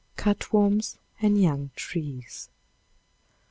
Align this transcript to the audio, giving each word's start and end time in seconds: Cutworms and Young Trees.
Cutworms 0.17 0.97
and 1.21 1.39
Young 1.39 1.69
Trees. 1.75 2.49